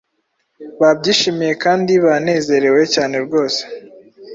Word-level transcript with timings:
babyishimiye 0.79 1.53
kandi 1.63 1.91
banezerewe 2.05 2.81
cyane 2.93 3.15
rwose. 3.25 3.61